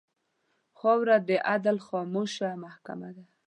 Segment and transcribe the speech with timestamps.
[0.79, 3.23] خاوره د عدل خاموشه محکمـه ده.